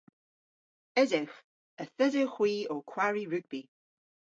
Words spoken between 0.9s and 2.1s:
Esewgh. Yth